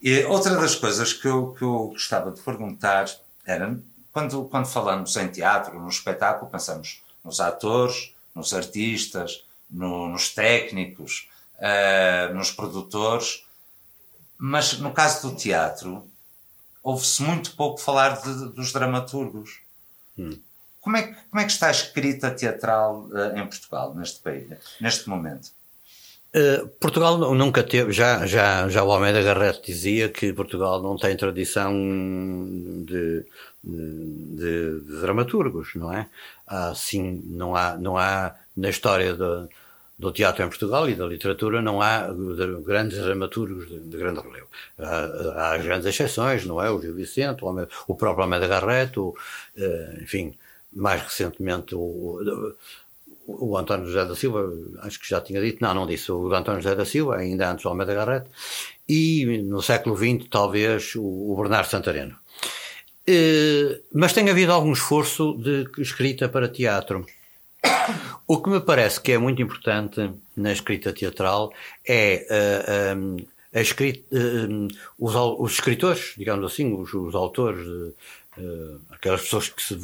[0.00, 3.04] E outra das coisas que eu, que eu gostava de perguntar
[3.44, 3.76] era
[4.12, 11.28] quando, quando falamos em teatro, no espetáculo, pensamos nos atores, nos artistas, no, nos técnicos,
[11.56, 13.44] uh, nos produtores,
[14.38, 16.06] mas no caso do teatro,
[16.82, 19.60] ouve-se muito pouco falar de, dos dramaturgos.
[20.18, 20.38] Hum.
[20.80, 24.48] Como, é que, como é que está a escrita teatral uh, em Portugal, neste país,
[24.80, 25.50] neste momento?
[26.34, 31.16] Uh, Portugal nunca teve, já, já, já o Almeida Garrett dizia que Portugal não tem
[31.16, 31.72] tradição
[32.84, 33.26] de,
[33.62, 36.08] de, de, dramaturgos, não é?
[36.46, 39.48] Assim, não há, não há na história do,
[39.98, 42.08] do teatro em Portugal e da literatura não há
[42.64, 44.48] grandes dramaturgos de, de grande relevo.
[44.78, 45.04] Há,
[45.36, 46.70] há, as grandes exceções, não é?
[46.70, 50.34] O Gil Vicente, o, o próprio Almeida Garrett, o, uh, enfim,
[50.72, 52.54] mais recentemente o,
[53.26, 56.60] o António José da Silva, acho que já tinha dito, não, não disse, o António
[56.62, 58.26] José da Silva, ainda antes do Almeida Garrett,
[58.88, 62.16] e no século XX, talvez, o, o Bernardo Santareno.
[63.10, 67.04] Uh, mas tem havido algum esforço de escrita para teatro.
[68.26, 71.52] O que me parece que é muito importante na escrita teatral
[71.84, 72.24] é
[72.94, 73.16] uh, um,
[73.52, 74.00] a escrita,
[74.96, 79.76] os, os, escritores, digamos assim, os, os autores uh, aquelas pessoas que se,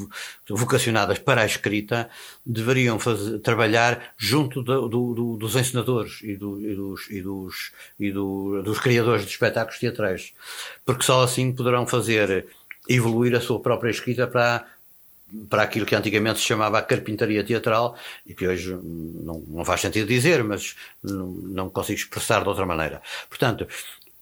[0.49, 2.09] vocacionadas para a escrita
[2.45, 8.13] deveriam fazer, trabalhar junto do, do, do, dos ensinadores e, e, dos, e, dos, e
[8.13, 10.33] dos criadores de espetáculos teatrais,
[10.85, 12.47] porque só assim poderão fazer
[12.89, 14.67] evoluir a sua própria escrita para
[15.51, 19.81] para aquilo que antigamente se chamava a carpintaria teatral e que hoje não, não faz
[19.81, 23.03] sentido dizer, mas não, não consigo expressar de outra maneira.
[23.29, 23.67] Portanto,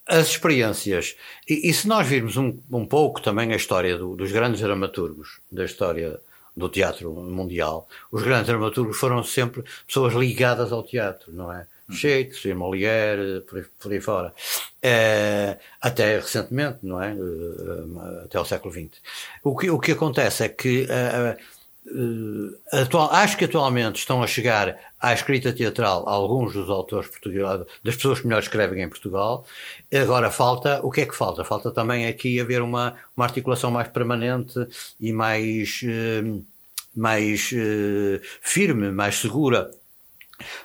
[0.07, 1.17] as experiências.
[1.49, 5.41] E, e, se nós virmos um, um pouco também a história do, dos grandes dramaturgos
[5.51, 6.19] da história
[6.57, 11.67] do teatro mundial, os grandes dramaturgos foram sempre pessoas ligadas ao teatro, não é?
[11.89, 11.95] Uhum.
[11.95, 14.35] Shakespeare, Molière, por aí, por aí fora.
[14.83, 17.13] É, até recentemente, não é?
[17.13, 19.01] Eh, até o século XX.
[19.43, 20.87] O que, o que acontece é que
[22.73, 27.97] atual, acho que atualmente estão a chegar à escrita teatral alguns dos autores portugueses, das
[27.97, 29.47] pessoas que melhor escrevem em Portugal.
[29.93, 31.45] Agora falta, o que é que falta?
[31.45, 34.67] Falta também aqui haver uma, uma articulação mais permanente
[34.99, 35.83] e mais,
[36.97, 39.71] mais uh, firme, mais segura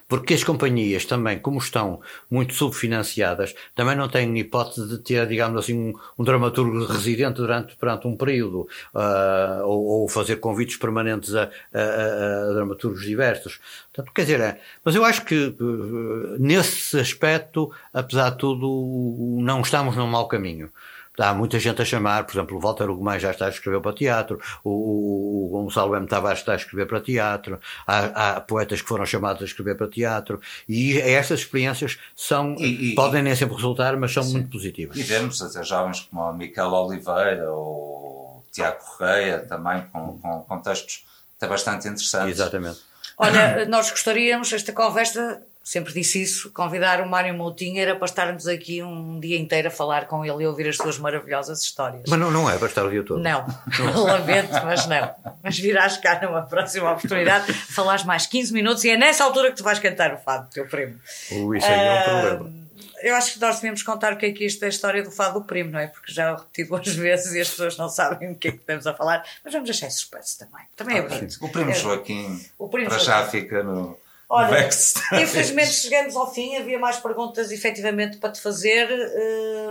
[0.08, 5.60] porque as companhias também, como estão muito subfinanciadas, também não têm hipótese de ter, digamos
[5.60, 11.36] assim, um, um dramaturgo residente durante, durante um período, uh, ou, ou, fazer convites permanentes
[11.36, 13.60] a, a, a, dramaturgos diversos.
[13.94, 19.62] Portanto, quer dizer, é, mas eu acho que uh, nesse aspecto, apesar de tudo, não
[19.62, 20.72] estamos num mau caminho.
[21.20, 23.94] Há muita gente a chamar, por exemplo, o Walter Ugumai já está a escrever para
[23.94, 26.08] teatro, o, o, o Gonçalo M.
[26.08, 29.88] Tavares está a escrever para teatro, há, há, poetas que foram chamados a escrever para
[29.88, 34.34] teatro, e estas experiências são, e, e, podem nem sempre resultar, mas são sim.
[34.34, 34.98] muito positivas.
[34.98, 40.60] E vemos até jovens como o Miquel Oliveira ou Tiago Correia também, com, com, com
[40.60, 41.06] textos
[41.38, 42.40] até bastante interessantes.
[42.40, 42.80] Exatamente.
[43.18, 48.48] Olha, nós gostaríamos, esta conversa sempre disse isso, convidar o Mário Moutinho era para estarmos
[48.48, 52.04] aqui um dia inteiro a falar com ele e ouvir as suas maravilhosas histórias.
[52.08, 53.22] Mas não, não é para estar o dia todo.
[53.22, 53.46] Não,
[54.04, 55.14] lamento, mas não.
[55.44, 59.58] Mas virás cá numa próxima oportunidade, falares mais 15 minutos e é nessa altura que
[59.58, 60.96] tu vais cantar o fado do teu primo.
[61.32, 62.60] Uh, isso aí é um Ah, problema.
[63.04, 65.12] Eu acho que nós devemos contar o que é que isto é a história do
[65.12, 65.86] fado do primo, não é?
[65.88, 68.86] Porque já repeti duas vezes e as pessoas não sabem o que é que estamos
[68.88, 70.66] a falar, mas vamos deixar esse suspense também.
[70.76, 71.38] Também é bonito.
[71.42, 73.24] O primo É- Joaquim, O primo para Joaquim.
[73.24, 73.98] já fica no
[74.30, 75.24] Olha, backstage.
[75.24, 78.88] infelizmente chegamos ao fim, havia mais perguntas efetivamente para te fazer.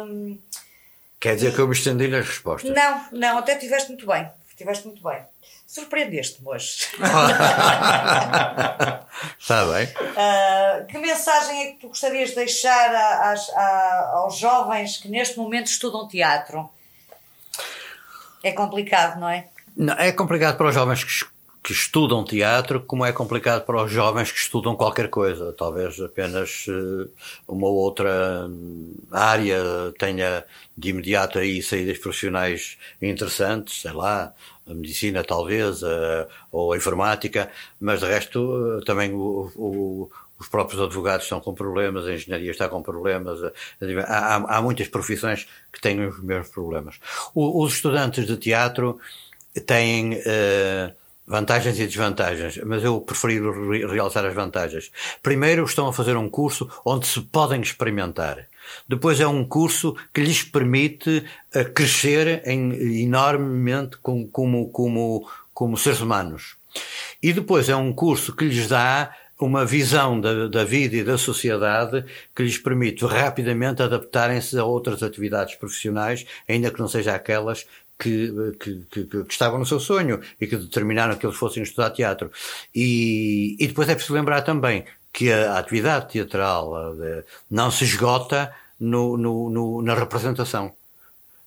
[0.05, 0.37] hum,
[1.21, 2.71] Quer dizer que eu me estendi nas respostas.
[2.75, 4.29] Não, não, até estiveste muito bem.
[4.51, 5.21] Estiveste muito bem.
[5.67, 6.87] Surpreendeste-me hoje.
[9.39, 9.89] Está bem.
[10.17, 15.09] Ah, que mensagem é que tu gostarias de deixar a- às- a- aos jovens que
[15.09, 16.69] neste momento estudam teatro?
[18.43, 19.47] É complicado, não é?
[19.77, 21.25] Não, é complicado para os jovens que,
[21.63, 25.53] que estudam teatro, como é complicado para os jovens que estudam qualquer coisa.
[25.53, 27.09] Talvez apenas eh,
[27.47, 29.61] uma ou outra hum, área
[29.99, 30.45] tenha
[30.77, 34.33] de imediato aí saídas profissionais interessantes, sei lá,
[34.67, 37.51] a medicina talvez, eh, ou a informática,
[37.81, 42.53] mas de resto eh, também o- o- os próprios advogados estão com problemas, a engenharia
[42.53, 43.53] está com problemas, a-
[44.07, 46.95] a- há, há muitas profissões que têm os mesmos problemas.
[47.35, 49.01] O- os estudantes de teatro
[49.67, 50.93] têm eh,
[51.29, 54.91] vantagens e desvantagens, mas eu prefiro re- realçar as vantagens.
[55.23, 58.47] Primeiro, estão a fazer um curso onde se podem experimentar.
[58.89, 61.25] Depois é um curso que lhes permite
[61.55, 62.73] eh, crescer em,
[63.03, 66.57] enormemente com- como, como, como seres humanos.
[67.23, 71.17] E depois é um curso que lhes dá uma visão da, da vida e da
[71.17, 72.05] sociedade
[72.35, 77.65] que lhes permite rapidamente adaptarem-se a outras atividades profissionais, ainda que não seja aquelas
[77.99, 81.91] que, que, que, que estavam no seu sonho e que determinaram que eles fossem estudar
[81.91, 82.31] teatro.
[82.75, 88.53] E, e depois é preciso lembrar também que a atividade teatral de- não se esgota
[88.79, 90.73] no, no, no- na representação.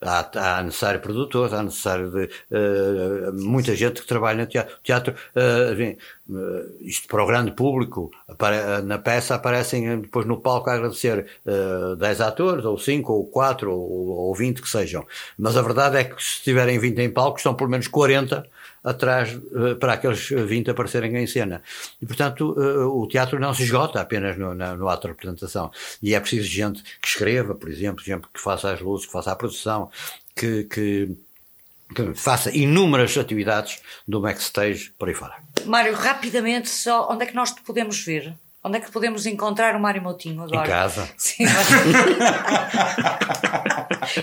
[0.03, 4.75] Há, há necessário produtores, há necessário de, eh, muita gente que trabalha no teatro.
[4.81, 5.97] Teatro, eh, enfim,
[6.31, 11.27] eh, isto para o grande público, apare- na peça aparecem depois no palco a agradecer
[11.45, 15.05] eh, 10 atores, ou 5, ou 4, ou, ou 20 que sejam.
[15.37, 18.43] Mas a verdade é que se estiverem 20 em palco, estão pelo menos 40
[18.83, 21.61] atrás eh, para aqueles 20 aparecerem em cena.
[22.01, 25.71] E, portanto, eh, o teatro não se esgota apenas no, na- no ato de representação.
[26.01, 29.31] E é preciso gente que escreva, por exemplo, gente que faça as luzes, que faça
[29.31, 29.91] a produção,
[30.35, 31.15] que, que,
[31.95, 35.35] que faça inúmeras atividades do backstage por aí fora.
[35.65, 38.33] Mário, rapidamente, só onde é que nós te podemos ver?
[38.63, 40.67] Onde é que podemos encontrar o Mário Moutinho agora?
[40.67, 41.09] Em casa.
[41.17, 41.67] Sim, mas...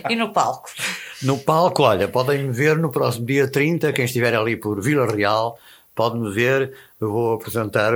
[0.09, 0.71] e no palco.
[1.23, 5.59] No palco, olha, podem-me ver no próximo dia 30, quem estiver ali por Vila Real,
[5.95, 7.93] pode-me ver, eu vou apresentar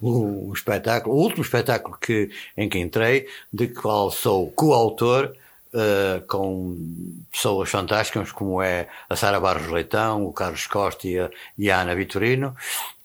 [0.00, 5.34] o, o espetáculo, o último espetáculo que, em que entrei, de qual sou coautor,
[5.74, 6.76] eh, com
[7.32, 11.80] pessoas fantásticas como é a Sara Barros Leitão, o Carlos Costa e a, e a
[11.80, 12.54] Ana Vitorino,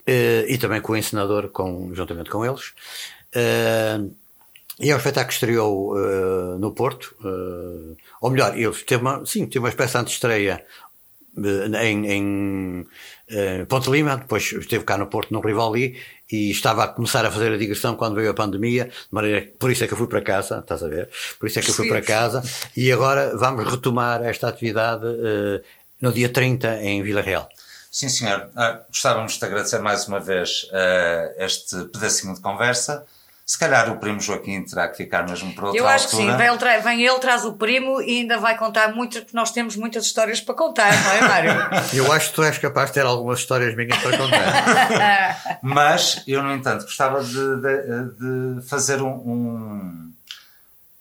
[0.08, 2.74] e também com o encenador, com, juntamente com eles.
[3.34, 4.00] Eh,
[4.80, 9.26] e é um espetáculo que estreou eh, no Porto, eh, ou melhor, ele teve uma,
[9.26, 10.64] sim, teve uma espécie de estreia
[11.44, 12.88] eh, em, em
[13.28, 15.98] eh, Ponte Lima, depois esteve cá no Porto, no Rivoli,
[16.32, 19.48] e estava a começar a fazer a digressão quando veio a pandemia, de maneira que,
[19.58, 21.10] por isso é que eu fui para casa, estás a ver?
[21.40, 21.92] Por isso é que eu fui Sim.
[21.92, 22.44] para casa,
[22.76, 25.64] e agora vamos retomar esta atividade eh,
[26.00, 27.50] no dia 30 em Vila Real.
[27.98, 28.50] Sim, senhor.
[28.56, 33.04] Ah, gostávamos de agradecer mais uma vez ah, este pedacinho de conversa.
[33.44, 36.30] Se calhar o primo Joaquim terá que ficar mesmo para outra Eu acho que sim,
[36.30, 36.58] altura.
[36.60, 40.06] vem vem ele, traz o primo e ainda vai contar muitas, porque nós temos muitas
[40.06, 41.52] histórias para contar, não é, Mário?
[41.96, 45.60] Eu acho que tu és capaz de ter algumas histórias minhas para contar.
[45.64, 50.14] Mas eu, no entanto, gostava de, de- de fazer um, um-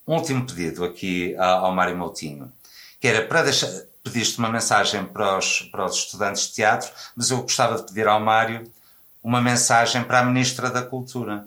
[0.07, 2.51] um último pedido aqui ao, ao Mário Moutinho,
[2.99, 3.69] que era para deixar.
[4.07, 8.07] Pediste uma mensagem para os, para os estudantes de teatro, mas eu gostava de pedir
[8.07, 8.63] ao Mário
[9.23, 11.45] uma mensagem para a Ministra da Cultura.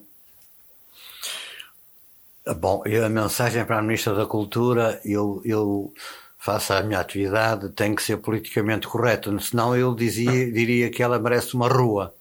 [2.56, 5.92] Bom, e a mensagem para a Ministra da Cultura, eu, eu
[6.38, 11.18] faço a minha atividade, tem que ser politicamente correta, senão eu dizia, diria que ela
[11.18, 12.14] merece uma rua.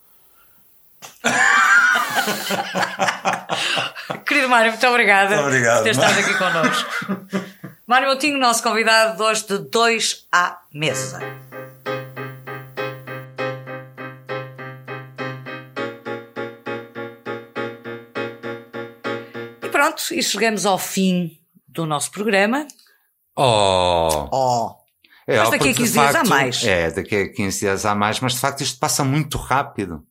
[4.26, 6.90] Querido Mário, muito obrigada Muito obrigado, por ter estado aqui connosco.
[7.90, 11.18] Mário Moutinho, nosso convidado hoje de dois à mesa.
[19.62, 21.38] E pronto, e chegamos ao fim
[21.68, 22.66] do nosso programa.
[23.36, 24.28] Oh!
[24.32, 24.76] Oh,
[25.26, 26.64] É, Mas ó, daqui a porque, de 15 dias há facto- mais.
[26.64, 30.04] É, daqui a 15 dias há mais, mas de facto isto passa muito rápido.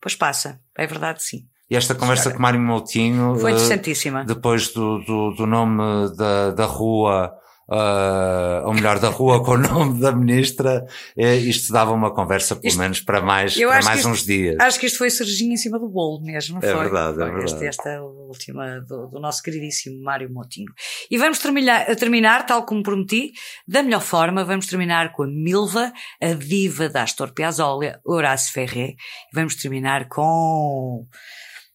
[0.00, 1.46] pois passa, é verdade, sim.
[1.70, 3.36] E esta conversa com Mário Moutinho.
[3.36, 4.24] Foi eh, interessantíssima.
[4.24, 7.32] Depois do, do, do nome da, da rua,
[7.72, 10.84] eh, ou melhor, da rua com o nome da ministra,
[11.16, 14.56] eh, isto dava uma conversa, pelo Isto- menos, para mais, para mais isto- uns dias.
[14.60, 16.82] Acho que isto foi cerejinha em cima do bolo mesmo, não É foi?
[16.84, 17.66] verdade, é Foi este- verdade.
[17.66, 20.70] Esta última do, do nosso queridíssimo Mário Motinho.
[21.10, 23.32] E vamos terminar, terminar, tal como prometi,
[23.66, 25.90] da melhor forma, vamos terminar com a Milva,
[26.22, 28.88] a diva da Astor Piazzolla, Horácio Ferré.
[28.90, 28.96] E
[29.34, 31.06] vamos terminar com...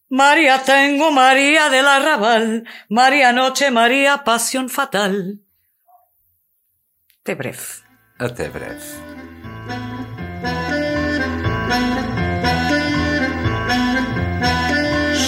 [0.09, 5.39] María tengo, María del Arrabal, María noche, María pasión fatal.
[7.21, 7.59] Até breve.
[8.17, 8.79] Até breve.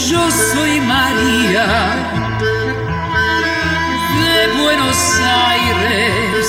[0.09, 1.65] Yo soy María
[4.17, 6.47] de Buenos Aires.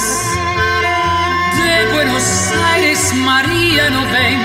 [1.59, 4.41] De Buenos Aires, María, no ven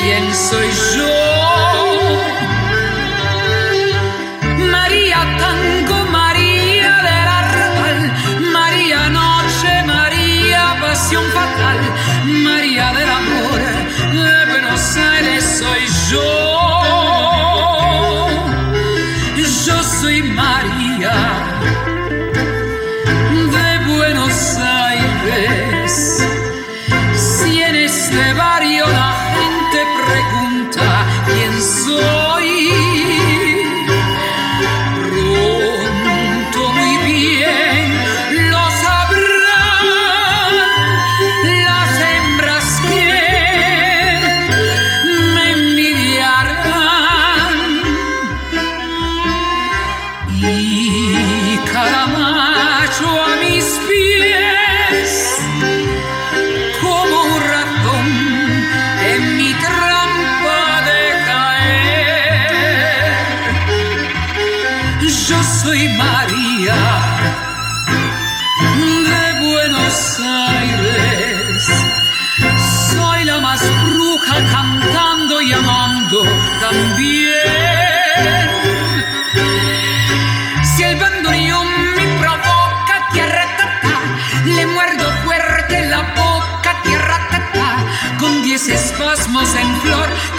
[0.00, 1.91] quién soy yo.
[16.12, 16.41] Yo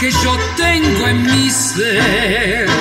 [0.03, 2.72] que yo tengo en mi ser.